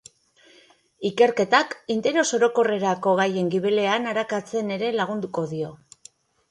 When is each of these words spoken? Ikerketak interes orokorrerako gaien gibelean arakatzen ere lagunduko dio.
Ikerketak 1.09 1.75
interes 1.97 2.25
orokorrerako 2.39 3.15
gaien 3.23 3.55
gibelean 3.57 4.13
arakatzen 4.15 4.77
ere 4.79 4.95
lagunduko 5.01 5.51
dio. 5.57 5.75